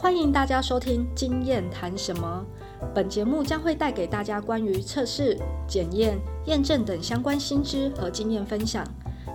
[0.00, 2.46] 欢迎大家收听《经验谈什么》。
[2.94, 5.38] 本节目将会带给大家关于测试、
[5.68, 8.82] 检验、验证等相关新知和经验分享，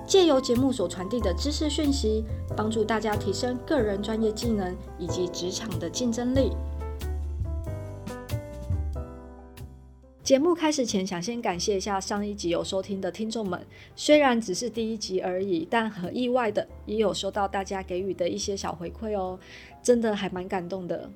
[0.08, 2.24] 借由节目所传递的知识讯息，
[2.58, 6.52] 帮助大家提升个人专业技能以及职场的竞争力。
[10.24, 13.64] 节目开始前，想先感谢一下上一集有收听的听众们。
[13.96, 19.38] 虽然只是第一集而已，但很意外的也有收到大家给予的一些小回馈哦，
[19.86, 21.08] 真的还蛮感动的。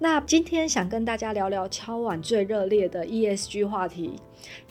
[0.00, 4.14] 那今天想跟大家聊聊敲碗最热烈的 ESG 话题。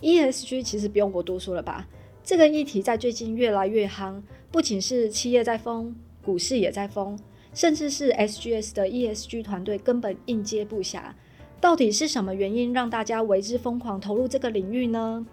[0.02, 1.88] ESG 其实不用我多说了吧？
[2.26, 4.22] 这个议题在最近越来越夯，
[4.52, 7.18] 不仅是企业在疯，股市也在疯，
[7.54, 11.14] 甚至是 SGS 的 ESG 团队根本应接不暇。
[11.62, 15.26] 到底是什么原因让大家为之疯狂投入这个领域呢？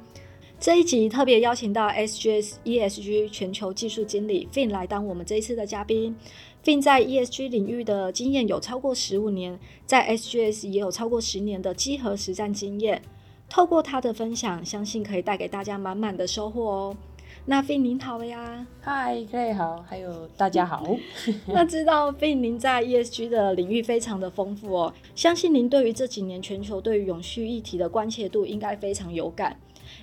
[0.60, 6.16] 这一集特别邀请到 SGS ESG 全球技术经理 Fin 来当我们这一次的嘉宾。
[6.64, 13.02] Fin 在 ESG 领域的经验有超过十五年，在 SGS 也有超过十年的稽核实战经验。
[13.50, 16.96] 透过他的分享，相信可以带给大家满满的收获哦。
[17.44, 20.96] 那费您好呀，嗨，各位好，还有大家好。
[21.48, 29.54] 那知道费您在 ESG 的领域非常的丰富哦，相信您对于这几年全球对于永续议题的关切度应该非常有感。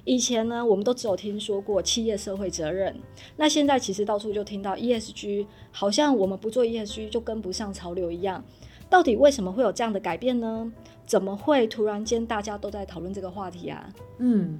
[0.04, 2.96] 以前呢，我们都只有听说过企业社会责任，
[3.38, 8.44] 那现在其实到处就听到 ESG，好像我们不做 ESG 就跟不上潮流一样。
[8.90, 10.72] 到底为什么会有这样的改变呢？
[11.06, 13.90] 怎么会突然间大家都在讨论这个话题啊？
[14.18, 14.60] 嗯。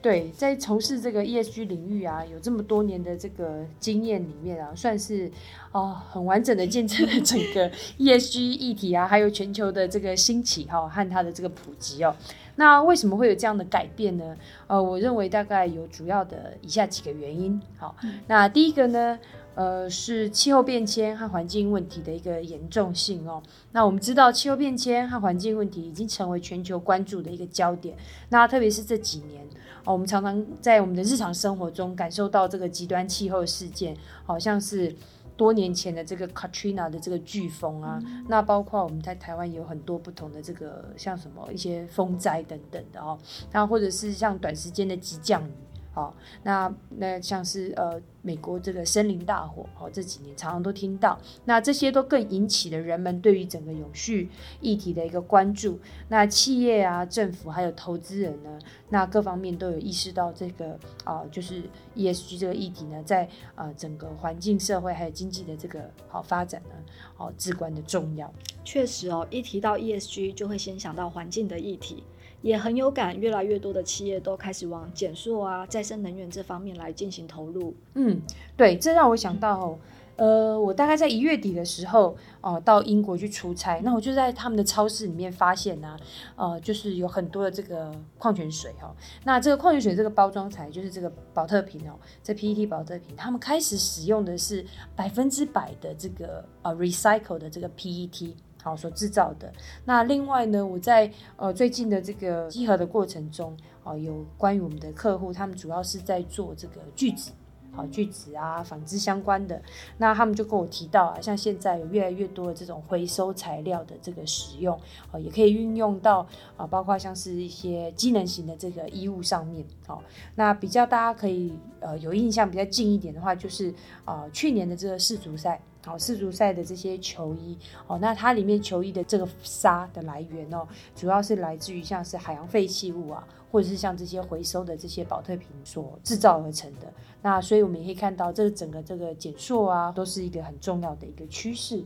[0.00, 5.30] 对，在从事这个 ESG 领域啊，有这么多年的这个经验里面啊，算是
[5.70, 12.12] 啊很完整的见证了整个 ESG 议题啊，还有全球的这个兴起哈和它的这个普及哦。
[12.56, 14.36] 那为什么会有这样的改变呢？
[14.66, 17.60] 呃，我认为大概有主要的以下几个原因。
[17.76, 17.94] 好，
[18.26, 19.18] 那第一个呢？
[19.54, 23.42] 呃，是气候变迁和环境问题的一个严重性哦。
[23.72, 27.94] 那我们知道，气候变迁和环境问题已经成为全球关注的一个焦点。
[28.30, 29.44] 那特别是这几年
[29.84, 34.96] 哦，我们常常在我们的日常生活中感受到这个极端气候事件，好像是
[35.42, 38.00] 多年前的这个 Katrina 的这个飓风啊。
[38.28, 43.18] 那包括我们在台湾有很多不同的这个像什么一些风灾等等的哦。
[43.50, 45.52] 那或者是像短时间的急降雨。
[45.94, 54.30] 好，那那像是呃美国这个森林大火，哦这几年常常都听到，那这些都更引起了人们对于整个永续
[54.62, 55.78] 议题的一个关注。
[56.08, 58.58] 那企业啊、政府还有投资人呢，
[58.88, 61.62] 那各方面都有意识到这个啊，就是
[61.94, 66.74] ESG 这个议题呢，在啊整个环境、社会还有经济的这个好发展呢，
[67.18, 68.32] 哦至关的重要。
[68.64, 72.02] 确实哦，一提到 ESG 就会先想到环境的议题。
[72.42, 77.74] 也很有感，越来越多的企业都开始往减塑啊、再生能源这方面来进行投入。
[77.94, 78.20] 嗯，
[78.56, 79.78] 对，这让我想到，
[80.16, 85.96] 呃，我大概在一月底的时候，哦，到英国去出差，那我就在他们的超市里面发现呢，
[86.36, 94.64] 呃，就是有很多的这个矿泉水哈，那这个矿泉水这个包装材就是这个保特瓶哦，这 PET 保特瓶，他们开始使用的是
[94.94, 98.32] 百分之百的这个呃 recycle 的这个 PET。
[98.62, 99.52] 好，所制造的。
[99.84, 107.32] 那另外呢，我在呃最近的这个集合的过程中，哦，有关于我们的客户，他们主要是在做这个聚酯，
[107.72, 109.60] 好聚酯啊，纺织相关的。
[109.98, 114.78] 那他们就跟我提到啊，像现在有越来越多的这种回收材料的这个使用，
[115.10, 116.24] 哦，也可以运用到
[116.56, 119.64] 啊，包括像是一些机能型的这个衣物上面。
[119.84, 120.00] 好，
[120.36, 123.74] 那比较大家可以呃有印象比较近一点的话，就是
[124.04, 125.60] 啊去年的这个世足赛。
[125.84, 136.92] 好，世足赛的这些球衣，哦，那它里面球衣的这个纱的来源哦，主要是来自于像是海洋废弃物啊，或者是像这些回收的这些保特瓶所制造而成的。
[137.20, 141.82] 那所以我们也可以看到，这个整个这个减塑啊，都是一个很重要的一个趋势。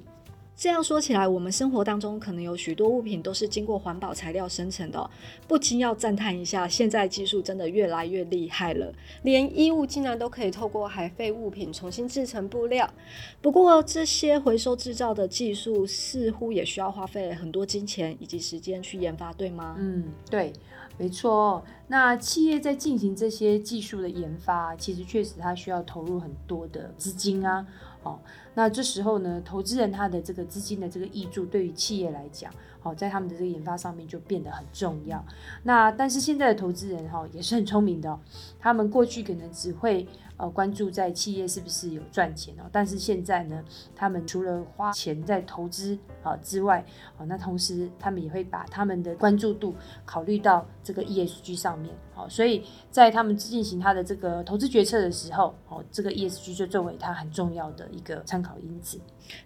[0.56, 5.10] 这样说起来，我们生活当中可能有许多物品都是经过环保材料生成的，
[5.46, 8.90] 不禁要赞叹一下，现在技术真的越来越厉害了，
[9.22, 12.88] 连衣物竟然都可以透过海废物品重新制成布料。
[13.42, 19.76] 不过，这些回收制造的技术似乎也需要花费很多金钱以及时间去研发，对吗？
[19.78, 20.52] 嗯，对，
[20.96, 21.62] 没错。
[21.88, 27.66] 那企业在进行这些技术的研发，其实确实它需要投入很多的资金啊。
[28.02, 28.18] 哦，
[28.56, 32.50] 那这时候呢，投资人他的这个资金的这个益助，对于企业来讲，
[32.80, 35.22] 好，在他们的这个研发上面就变得很重要。
[35.62, 38.18] 那但是现在的投资人哈也是很聪明的，
[38.58, 40.08] 他们过去可能只会。
[40.38, 42.64] 呃，关注在企业是不是有赚钱哦？
[42.70, 43.64] 但是现在呢，
[43.94, 46.84] 他们除了花钱在投资啊之外，
[47.16, 49.74] 啊，那同时他们也会把他们的关注度
[50.04, 58.45] 考虑到这个 ESG 上面，好，所以在他们进行他的这个投资决策的时候，哦，这个 ESG 就作为他很重要的一个参考。
[58.46, 59.00] 考因子。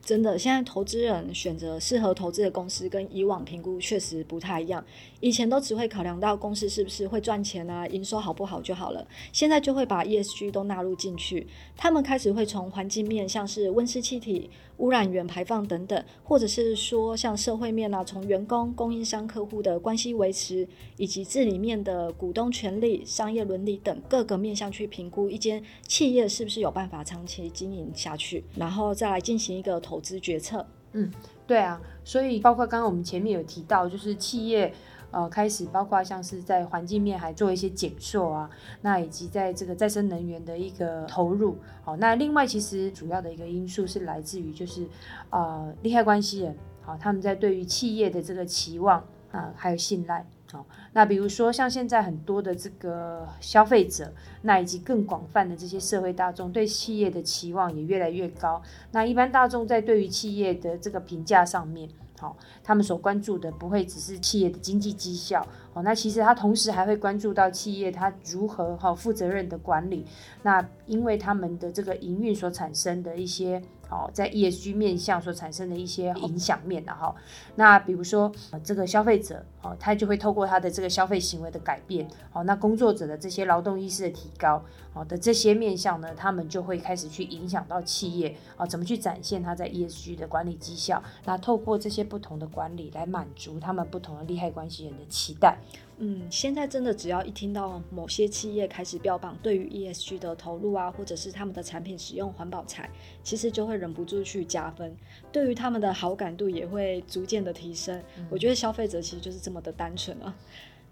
[0.05, 4.85] 真的，现在投资人选择适合投资的公司，跟以往评估确实不太一样。
[5.20, 9.06] 以前都只会考量到公司是不是会赚钱啊，营收好不好就好了。
[9.32, 11.47] 现在就会把 ESG 都纳入进去，
[11.79, 20.69] 他们开始会从环境面，像是温室气体、污染源排放等等，或者是说像社会面啊，从员工、供应商、客户的关系维持，
[20.99, 29.81] 以及治理面的股东权利、商业伦理等各个面向去评估一间企业是不是有办法长期经营下去，然后再来进行一个。
[29.83, 31.11] 投资决策，嗯，
[31.47, 34.73] 对啊，所以包括刚刚我们前面有提到，就是企业
[35.11, 38.51] 呃开始包括像是在环境面还做一些减塑啊，
[38.83, 44.87] 那以及在这个再生能源的一个投入，好，那另外其实主要的一个因素是来自于就是
[45.31, 49.03] 呃利害关系人，好，他们在对于企业的这个期望
[49.33, 50.27] 啊还有信赖。
[50.52, 50.64] 哦，
[50.94, 54.12] 那比如说像现在很多的这个消费者，
[54.43, 58.61] 那以及更广泛的这些社会大众对企业的期望也越来越高。
[58.91, 61.88] 那一般大众在对于企业的这个评价上面，
[62.19, 70.05] 好，他们所关注的不会只是企业的经济绩效，哦，那其实他同时还会关注到企业它如何哈负责任的管理。
[70.43, 73.62] 那因为他们的这个营运所产生的一些。
[73.91, 77.15] 哦，在 ESG 面向所产生的一些影响面的哈，
[77.57, 78.31] 那比如说
[78.63, 84.63] 这个消费者哦，他就会透过他的这个消费行为的改变，哦，那工作者的这些劳动意识的提高，
[84.95, 95.59] 哦的这些面向呢，他们就会开始去影响到企业啊，怎么去展现他在 ESG 的管理绩效，那透过这些不同的管理来满足他们不同的利害关系人的期待。
[96.02, 102.88] 嗯，现在真的只要一听到某些企业开始标榜对于 ESG 的投入啊，或者是他们的产品使用环保材，
[103.23, 104.97] 其实就会忍不住去加分，
[105.31, 108.02] 对于他们的好感度也会逐渐的提升。
[108.31, 110.35] 我觉得消费者其实就是这么的单纯啊。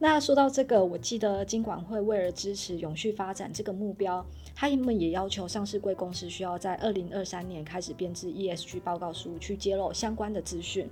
[0.00, 4.24] 那说到这个，我记得金管会为了支持永续发展这个目标，
[4.54, 10.88] 他们也要求上市贵公司需要在二零二三年开始编制 ESG 报告书，去揭露相关的资讯。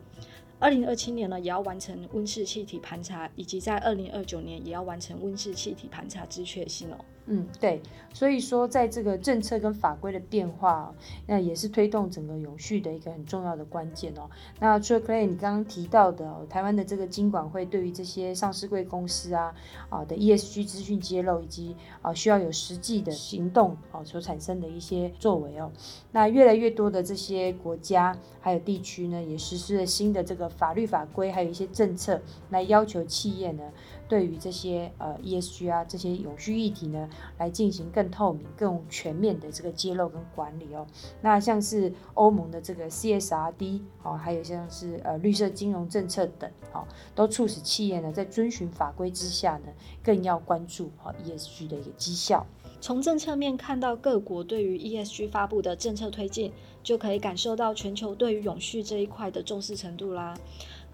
[0.58, 6.96] 二零二七年呢，也要完成温室气体盘查，以及在二零二九年也要完成温室气体盘查之确信哦。
[7.28, 7.82] 嗯，对，
[8.12, 10.94] 所以说在这个政策跟法规的变化，
[11.26, 14.30] 那也是推动整个永续的一个很重要的关键哦。
[14.60, 19.52] 那除了 Clay 你刚刚提到的台湾的这个金管会对于这些上市贵公司啊
[19.88, 25.72] 啊的 ESG 资讯揭露，以及啊需要有实际的行动啊所产生的一些作为哦，
[26.12, 33.64] 那越来越多的这些国家还有地区呢，也实施了新的这个法律法规，还有一些政策来要求企业呢。
[34.08, 37.08] 对于这些呃 ESG 啊这些永续议题呢，
[37.38, 40.86] 来进行更透明、更全面的这个揭露跟管理哦。
[41.22, 49.72] 那像是欧盟的这个 CSRD 哦，还有像是呃绿色金融政策等哦，都促使企业呢在遵循法规之下呢，
[50.02, 52.46] 更要关注哦 ESG 的一个绩效。
[52.78, 56.52] 从政策面看到各国对于 ESG 发布的政策推进，
[56.82, 60.38] 就可以感受到全球对于永续这一块的重视程度啦。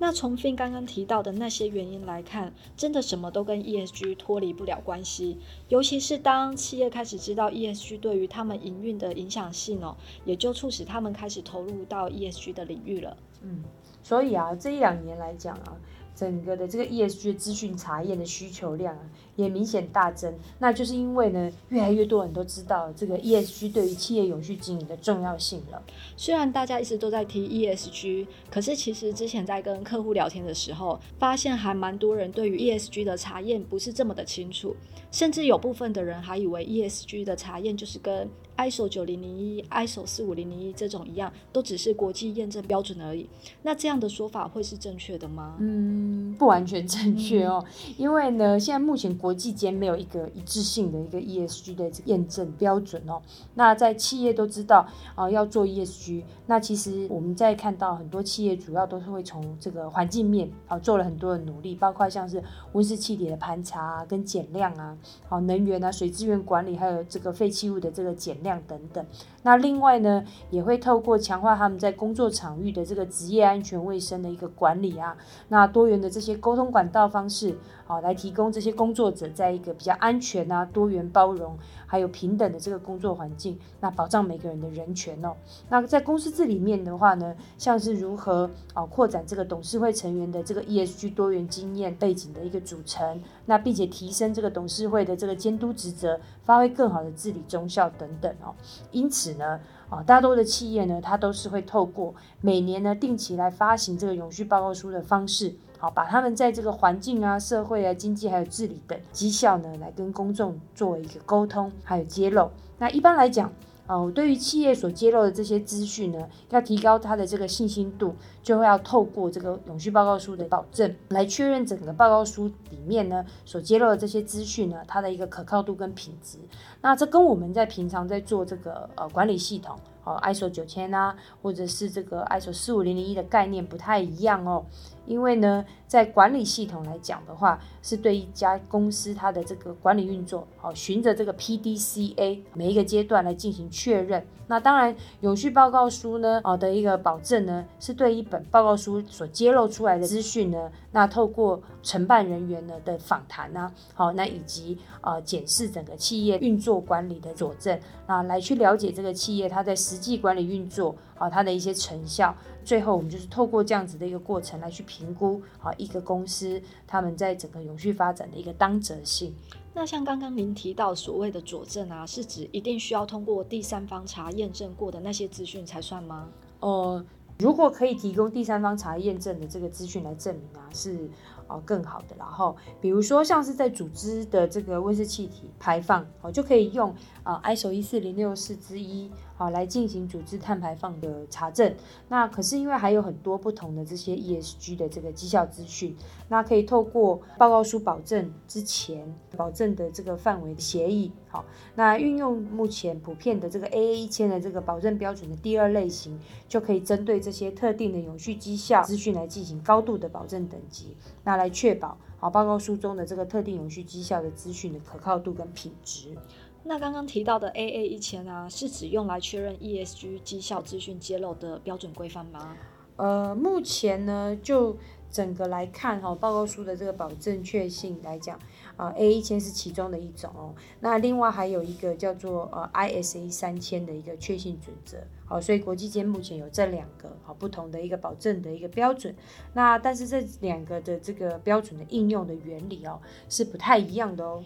[0.03, 5.39] 那从 Fin 刚刚提到的那些原因来看，真的什么都跟 ESG 脱离不了关系。
[5.69, 13.17] 尤其是当企业开始知道 ESG 对于他们营运的影响性哦，也就促使他们开始投入到 ESG 的领域了。
[13.43, 13.63] 嗯，
[14.03, 15.77] 所以啊，这一两年来讲啊。
[16.23, 19.03] 整个的这个 ESG 资讯查验的需求量啊，
[19.35, 20.33] 也明显大增。
[20.61, 25.83] 那就是因为呢，越来越多人都知道这个 ESG 对于企业永续经营的重要性了。
[26.17, 34.77] 虽然大家一直都在提 ESG，可是其实之前在跟客户聊天的时候，发现还蛮多人对于 ESG 的查验不是这么的清楚，
[35.11, 43.29] 甚至有部分的人还以为 ESG 的查验就是跟 ISO 九零零一、ISO 四五零零一这种一样，都只是国际验证标准而已。
[43.63, 45.57] 那这样的说法会是正确的吗？
[45.59, 47.65] 嗯，不完全正确哦。
[47.97, 53.21] 因为呢，现在目前国际间没有一个一致性的一个 ESG 的验证标准哦。
[53.55, 62.43] 那在企业都知道啊，要做 ESG，那其实我们在看到很多企业主要都是会从这个环境面啊做了很多的努力，包括像是
[62.75, 64.97] 温室气体的盘查跟减量啊，
[65.29, 68.52] 好能源啊、水资源管理，还有这个废弃物的这个减量。
[68.67, 69.05] 等等，
[69.43, 75.17] 那另外呢，也会透过强化他们在工作场域的这个职业安全卫生的一个管理啊，
[75.49, 77.57] 那多元的这些沟通管道方式
[77.87, 81.57] 啊，来提供这些工作者在一个比较安全啊、多元包容
[81.93, 85.37] 还有平等的这个工作环境，那保障每个人的人权哦。
[85.69, 98.35] 那在公司这里面的话呢，像是如何啊扩展这个董事会成员的这个 ESG 多元经验背景的一个组成，那并且提升这个董事会的这个监督职责，发挥更好的治理中效等等。
[98.43, 98.55] 哦，
[98.91, 99.61] 因此呢，
[99.93, 112.51] 啊，大多的企业呢，它都是会透过每年呢定期来发行这个永续报告书的方式，好，把他们在这个环境啊、社会啊、经济还有治理等绩效呢，来跟公众做一个沟通还有揭露。
[112.79, 113.53] 那一般来讲，
[113.87, 126.39] 哦，对于企业所揭露的这些资讯呢，要提高它的这个信心度，就会要透过这个永续报告书的保证，来确认整个报告书里面呢所揭露的这些资讯呢，它的一个可靠度跟品质。
[126.81, 134.65] 那这跟我们在平常在做这个呃管理系统，哦，ISO 九千啊，或者是这个 ISO 四五零零一的概念不太一样哦。
[135.07, 144.25] 因为呢，在管理系统来讲的话，是对一家公司它的这个管理运作，好，循着这个 PDCA 每一个阶段来进行确认。
[144.47, 162.35] 那当然，有序报告书呢，啊的一个保证呢，是对一本报告书所揭露出来的资讯呢，那透过承办人员呢的访谈呢，好，那以及呃检视整个企业运作管理的佐证，啊，来去了解这个企业它在实际管理运作啊它的一些成效。
[162.65, 169.35] 最后，我们就是透过这样子的一个过程来去评估啊一个公司他们在整个永续发展的一个当责性。
[169.75, 176.29] 那像刚刚您提到所谓的佐证啊，是指一定需要通过第三方查验证过的那些资讯才算吗？
[176.61, 177.05] 呃，
[177.43, 181.11] 如果可以提供第三方查验证的这个资讯来证明啊，是。
[181.49, 186.95] 哦，更好的，然后比如说像是在组织的这个温室气体排放，哦，就可以用
[187.25, 189.11] 啊 ISO 一四零六四之一，
[189.43, 191.75] 好来进行组织碳排放的查证。
[192.09, 195.97] 那可是因为还有很多不同的这些 ESG 的这个绩效资讯，
[196.29, 201.45] 那可以透过报告书保证之前保证的这个范围的协议，好，
[201.75, 210.97] 那运用目前普遍的这个 AA 一千的这个保证标准的第二类型，就可以针对这些特定的永续绩效资讯来进行高度的保证等级。
[211.25, 216.17] 那来确保好报告书中的这个特定永续绩效的资讯的可靠度跟品质。
[216.65, 222.57] 那刚刚提到的 AA 一千啊，是指用来确认 ESG 绩效资讯揭露的标准规范吗？
[222.97, 224.77] 呃，目前呢，就
[225.11, 228.39] 整个来看哈，报告书的这个保证确信来讲。
[228.77, 239.15] 啊，A 一千是其中的一种哦，那另外还有一个叫做呃 ISA 三千的一个确信准则，好，所以国际间目前有这两个好不同的一个保证的一个标准，
[239.53, 244.43] 那但是这两个的这个标准的应用的原理哦是不太一样的哦。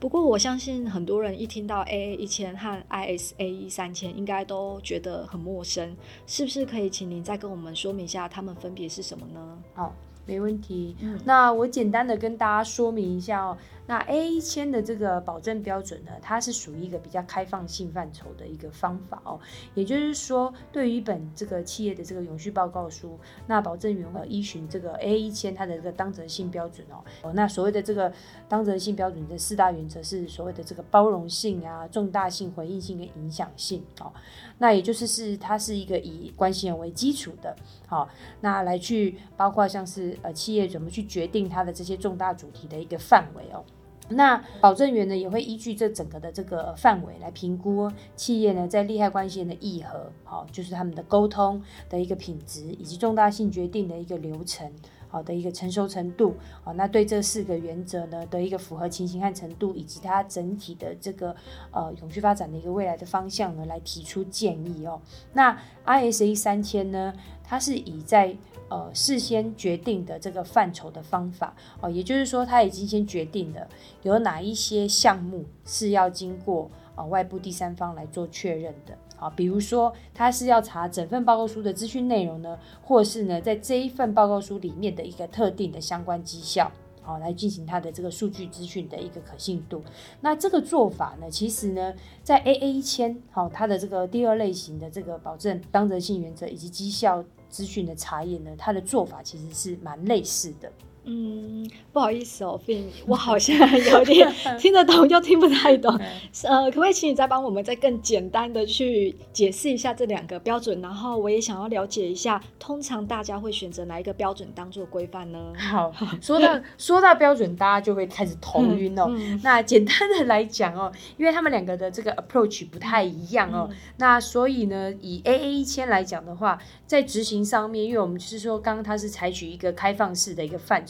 [0.00, 5.94] 不过我相信很多人一听到 AA 一千和 ISA 三千，应该都觉得很陌生，
[6.26, 9.58] 是不是可以请您再跟我们说明一下它们分别是什么呢？
[9.74, 9.94] 好。
[10.26, 13.56] 没问题，那我简单的跟大家说明一下哦。
[13.90, 19.40] 那 A 一千的这个保证标准呢，它是属于一个比较开放性范畴的一个方法哦。
[19.74, 23.18] 也就是说，对于一本这个企业的这个永续报告书，
[23.48, 27.02] 那保证员呃依循这个 A 一千它的这个当责性标准哦。
[27.22, 28.12] 哦，那所谓的这个
[28.48, 34.12] 当责性标准的四大原则是所谓的这个包容性啊、重大性、回应性跟影响性哦。
[34.58, 37.56] 那也就是是它是一个以关系人为基础的，
[37.88, 38.08] 好，
[38.40, 43.64] 那来去包括像是呃企业怎么去决定它的这些重大主题的一个范围哦。
[44.10, 54.70] 那保证员呢也会依据这整个的这个范围来评估企业呢在利害关系人的议和，好，就是他们的沟通的一个品质以及重大性决定的一个流程。
[55.10, 61.34] 好的一个成熟程度，哦，那对这四个原则呢的一个符合情形和程度，以及它整体的这个
[61.72, 65.00] 呃永续发展的一个未来的方向呢，来提出建议哦。
[65.32, 67.12] 那 ISA 三千呢，
[67.42, 68.36] 它是以在
[68.68, 73.68] 呃事先决定的这个范畴的方法哦，也就是说，它已经先决定了
[74.02, 78.96] 有哪一些项目是要经过啊外部第三方来做确认的。
[79.20, 86.72] 啊，比如说他是要查整份报告书的资讯内容呢，或是呢在这一份报告书里面的一个特定的相关绩效，
[87.02, 89.82] 好来进行它的这个数据资讯的一个可信度。
[90.22, 100.72] 那这个做法呢，其实呢在 AA 一千好它的这个第二类型的这个保证当责性原则以及绩效资讯的查验呢，它的做法其实是蛮类似的。
[101.04, 104.30] 嗯，不好意思哦，Fin， 我好像有点
[104.60, 105.98] 听得懂又听不太懂。
[106.44, 110.78] 呃，可不可以请你再帮我们再更简单的去解释一下这两个标准？
[110.82, 115.52] 然后我也想要了解一下，通常大家会选择哪一个标准当做规范呢？
[115.56, 115.90] 好，
[116.20, 119.10] 说到说到标准，大家就会开始头晕哦。
[119.42, 130.84] 那简单的来讲哦，因为他们两个的这个 approach 不太一样哦，那所以呢，以 AA 一千来讲的话，在执行上面，因为我们就是说刚刚它是采取一个开放式的一个范。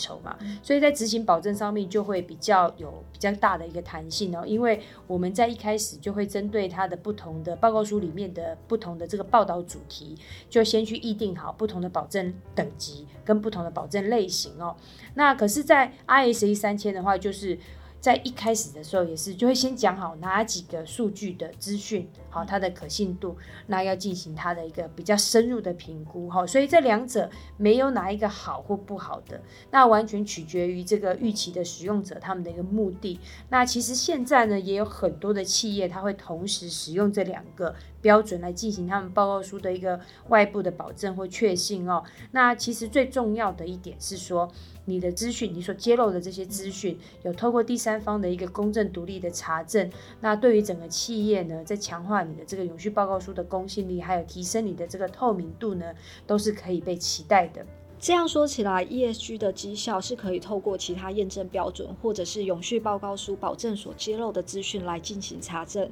[0.63, 10.17] 所以在执行保证上面就会比较有比较大的一个弹性哦，因为我们在一开始就会针对它的不同的报告书里面的不同的这个报道主题，
[10.49, 14.75] 就先去议定好不同的保证等级跟不同的保证类型哦。
[15.15, 17.59] 那可是，在 ISA 三千的话，就是
[18.01, 33.21] 在一开始的时候也是就会先讲好哪几个数据的资讯，好它的可信度，那要进行它的一个比较深入的评估，哈，所以这两者没有哪一个好或不好的，那完全取决于这个预期的使用者他们的一个目的。
[33.51, 42.03] 那其实现在呢，也有很多的企业，它会同时使用这两个标准来进行他们报告书的一个外部的保证或确信哦。
[42.31, 44.51] 那其实最重要的一点是说。
[44.91, 49.89] 你的资讯，你所揭露的这些资讯，有透过第三方的一个公正独立的查证，
[50.21, 55.95] 那对于整个企业呢，在强化你的这个永续报告书的公信力，还有提升你的这个透明度呢，
[56.27, 57.65] 都是可以被期待的。
[57.99, 65.91] 这样说起来，ESG 的绩效是可以透过其他验证标准，或者是永续报告书保证所揭露的资讯来进行查证。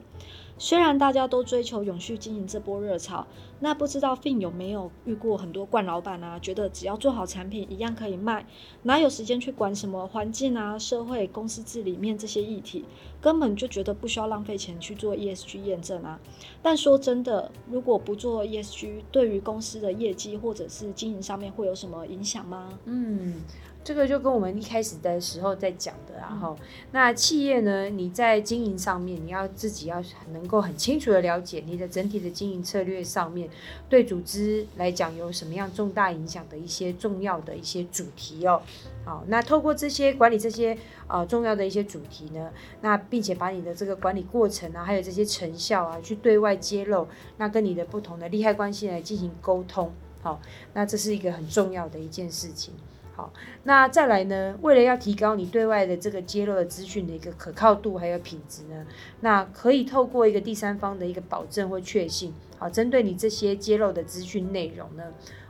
[0.58, 3.26] 虽然大家都追求永续经营这波热潮，
[3.60, 6.38] 那不知道 Fin 有没有遇过很多惯老板啊？
[6.40, 8.44] 觉得只要做好产品，一样可以卖，
[8.82, 12.84] 哪有时间去管什么环境啊、社会、公司治理面这些议题？
[13.20, 16.20] 根本就觉得不需要浪费钱去做 ESG 验证啊。
[16.62, 22.78] 但说真的，如果不做 ESG，对于公司的业绩或者是经营上面会有什么影响吗？
[22.84, 23.42] 嗯。
[23.88, 26.54] 这个就跟我们一开始的时候在讲的，然后
[26.92, 33.48] 那企业呢，你在经营上面，你要自己要能够很清楚的了解你的整体的经营策略上面，
[33.88, 38.60] 对组织来讲有什么样重大影响的一些重要的一些主题哦。
[39.06, 40.76] 好，那透过这些管理这些
[41.06, 42.50] 呃重要的一些主题呢，
[42.82, 49.90] 那并且把你的这个管理过程啊，还有这些成效啊，去对外揭露，那跟你的不同的利害关系来进行沟通。
[50.20, 50.38] 好，
[50.74, 52.74] 那这是一个很重要的一件事情。
[53.18, 53.32] 好，
[53.64, 54.56] 那再来呢？
[54.62, 58.86] 为了要提高你对外的这个揭露的资讯的一个可靠度还有品质呢，
[59.22, 65.02] 那可以透过一个第三方的一个保证或确信，好，针对你这些揭露的资讯内容呢，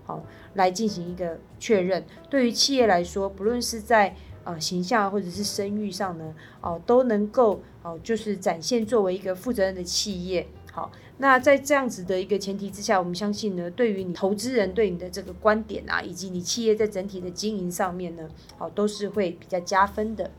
[0.07, 2.03] 好，来进行一个确认。
[2.31, 10.49] 对于企业来说，不论是在呃形象或者是声誉上呢，哦，都能够哦，就是展现作为一个负责任的企业。
[10.73, 20.31] 好，那在这样子的一个前提之下，我们相信呢，对于你投资人对你的这个观点啊，以及你企业在整体的经营上面呢，好，都是会比较加分的。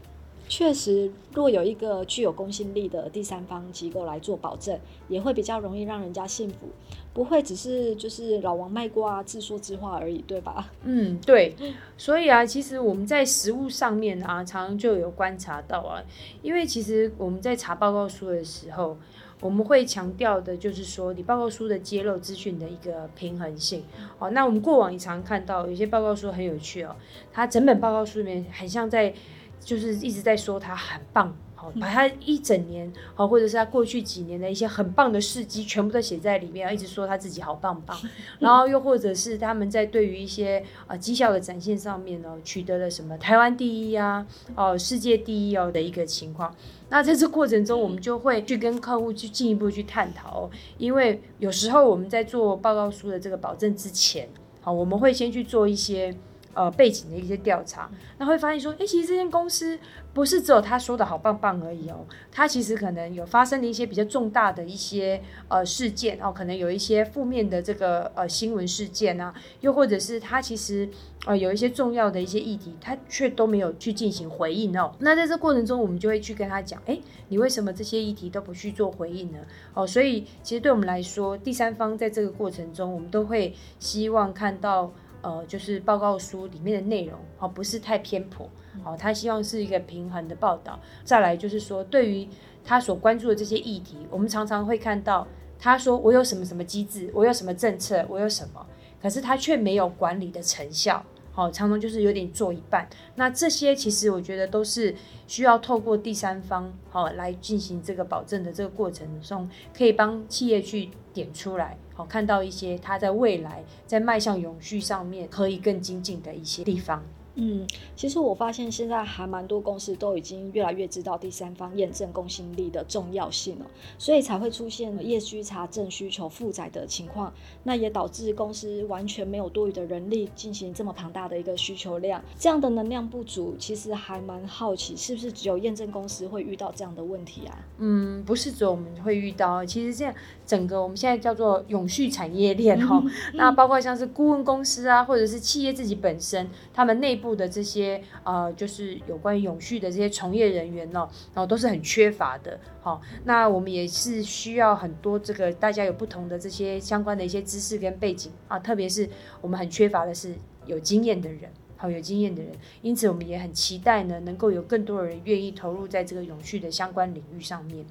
[0.48, 6.70] 确实，若有一个具有公信力的第三方机构来做保证，也会比较容易让人家信服，
[7.14, 10.72] 不会只是就是老王卖瓜自说自话而已，对吧？
[10.84, 11.54] 嗯，对。
[11.98, 16.02] 所以啊，其实我们在实物上面啊，常常就有观察到啊，
[16.42, 18.98] 因为其实我们在查报告书的时候。
[19.42, 23.84] 我们会强调的就是说，你报告书的揭露资讯的一个平衡性。
[24.18, 26.96] 哦，那我们过往也常看到有些报告书很有趣哦，
[27.32, 29.14] 它整本报告书里面很像在，
[29.62, 31.36] 就是一直在说它很棒。
[31.60, 37.98] 好，把他一整年，好，或者是他过去几年的一些很棒的事迹，全部都写在里面，一直说他自己好棒棒。
[38.40, 46.56] 然后又或者是他们在对于一些啊绩效的展现上面呢，取得了什么台湾第一啊，哦世界第一哦的一个情况。
[46.88, 54.30] 那在这过程中，我们就会去跟客户去进一步去探讨，因为有时候我们在做报告书的这个保证之前，
[54.62, 56.16] 好，我们会先去做一些。
[56.56, 59.78] 呃，背景的一些调查，那会发现说，哎，其实这间公司
[60.14, 70.90] 不是只有他说的好棒棒而已哦，他其实可能有发生了一些比较重大的一些呃事件哦，可能有一些负面的这个呃新闻事件啊，又或者是他其实
[71.28, 74.92] 呃有一些重要的一些议题，他却都没有去进行回应哦。
[75.00, 79.38] 那在这过程中，我们就会去跟他讲，哎，你为什么这些议题都不去做回应呢？
[79.76, 84.92] 哦，所以其实对我们来说，第三方在这个过程中，我们都会希望看到。
[85.22, 88.50] 呃，就是报告书里面的内容，哦，不是太偏颇，
[88.84, 90.80] 哦，他希望是一个平衡的报道。
[91.04, 92.28] 再来就是说，对于
[92.64, 95.28] 他所关注的这些议题，我们常常会看到
[95.60, 98.66] 他说我有什么什么机制，我有什么政策，我有什么，
[99.02, 102.88] 可是他却没有管理的成效，好，常常就是有点做一半。
[103.16, 104.94] 那这些其实我觉得都是
[105.28, 111.78] 需要透过第三方，好，来进行这个保证的这个过程中，可以帮企业去点出来。
[111.94, 117.04] 好，看到一些它在未来在迈向永续上面可以更精进的一些地方。
[117.36, 117.66] 嗯，
[117.96, 123.66] 其实我发现现在还蛮多公司都已经越来越知道第三方验证公信力的重要性了，
[123.98, 127.34] 所以才会出现业需查证需求负载的情况。
[127.64, 137.66] 那也导致公司完全没有多余的人力进行这么庞大的一个需求量，这样的能量不足，其实还蛮好奇，是不是只有验证公司会遇到这样的问题啊？
[137.78, 140.14] 嗯，不是只有我们会遇到，其实这样
[140.46, 143.02] 整个我们现在叫做永续产业链哈，
[143.36, 147.36] 那包括像是顾问公司啊，或者是企业自己本身，他们内部。
[147.40, 152.60] 的这些呃，就是有关于永续的这些从业人员呢，然后都是很缺乏的。
[152.82, 159.08] 好，那我们也是需要很多这个大家有不同的这些相关的一些知识跟背景啊，特别是
[159.40, 160.34] 我们很缺乏的是
[160.66, 161.50] 有经验的人。
[161.78, 162.52] 好有经验的人。
[162.82, 167.86] 因此，我们也很期待呢，能够有更多的人愿意投入在这个永续的相关领域上面。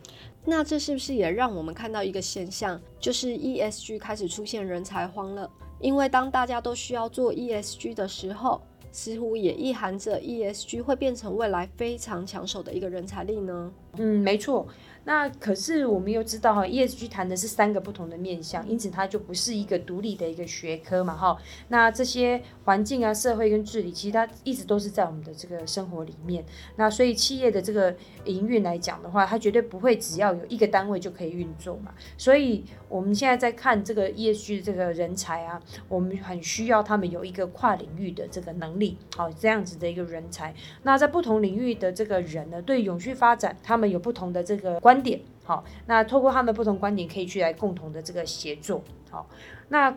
[0.45, 5.51] 那这是不是也让我们看到一个现象，就是 ESG 开始出现人才荒了？
[5.81, 8.61] 因为当大家都需要做 ESG 的时候，
[8.91, 13.73] 似乎也意含着 ESG 会变成未来非常抢手的一个人才力呢？
[13.97, 14.67] 嗯，没错。
[15.05, 21.35] 那可是我们又知道哈，ESG 谈的是三个不同的面向，因此它就不是一个独立的一个学科嘛哈。
[21.69, 26.45] 那这些环境啊、社会跟治理，其实它一直都是在我们的这个生活里面。
[26.77, 27.97] 那所以企业的这个
[28.29, 31.93] 营运来讲的话，它绝对不会只要有一个单位就可以运作嘛。
[32.19, 40.55] 所以我们现在在看这个 ESG 这个人才啊，我们很需要他们有一个跨领域的这个能力，好这样子的一个人才。
[40.83, 44.99] 那在不同领域的这个人呢，对永续发展，他们有不同的这个观。
[44.99, 48.83] 点好，那透过他们不同观点，可以去来共同的这个协作。
[49.11, 49.31] 好，
[49.69, 49.97] 那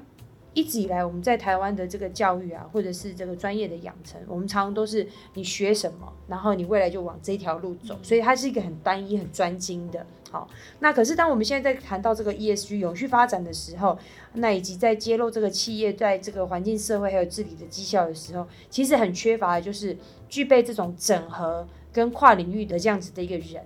[0.53, 10.05] 一直以来我们在台湾的这个教育啊，或者是这个专业的养成，我们常常都是你学什么，然后你未来就往这条路走，所以它是一个很单一、很专精的。
[10.29, 10.47] 好，
[10.79, 13.97] 那可是当我们现在在谈到这个 ESG 永续发展的时候，
[14.33, 19.97] 那以及在揭露这个企业在这个环境、社会还有治理的绩效的时候，其实很缺乏的就是
[20.29, 23.61] 具备这种整合跟跨领域的这样子的一个人。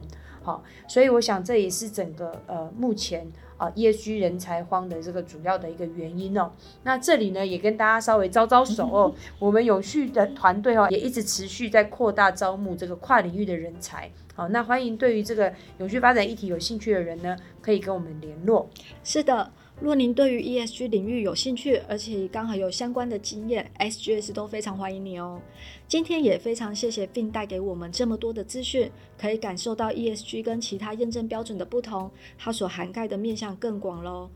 [0.46, 3.26] 好，所以我想这也是整个呃目前
[3.58, 6.52] 啊 ESG 人才荒的这个主要的一个原因哦。
[6.84, 14.08] 那这里呢也跟大家稍微招招手哦， 我们永续的团队哦也一直持续在扩大招募这个跨领域的人才。
[14.36, 18.70] 好，那欢迎对于这个永续发展议题有兴趣的人呢，可以跟我们联络。
[19.04, 19.52] 是的。
[19.82, 25.42] 若您对于 ESG 领域有兴趣，而且刚好有相关的经验，SGS 都非常欢迎你哦。
[25.86, 34.30] 今天也非常谢谢 Fin 带给我们这么多的资讯，可以感受到 ESG 跟其他验证标准的不同，它所涵盖的面向更广喽。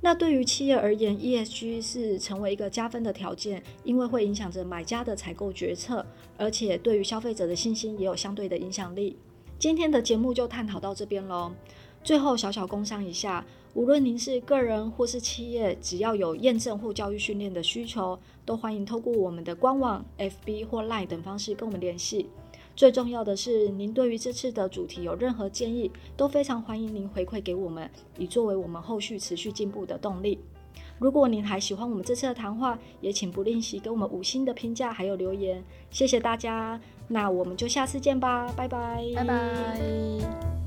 [0.00, 9.16] 那对于企业而言，ESG 是成为一个加分的条件，因为会影响着买家的采购决策，而且对于消费者的信心也有相对的影响力。
[9.58, 11.52] 今天的节目就探讨到这边喽。
[12.04, 22.28] 最后小小工商一下，无论您是个人或是企业，只要有验证或教育训练的需求，都欢迎透过我们的官网、FB 或 Line 等方式跟我们联系。
[22.76, 30.38] 最重要的是，您对于这次的主题有任何建议，都非常欢迎您回馈给我们，以作为我们后续持续进步的动力。
[30.98, 36.78] 如果您还喜欢我们这次的谈话，也请不吝惜给我们五星的评价还有留言，谢谢大家。
[37.08, 40.63] 那我们就下次见吧，拜拜，拜拜。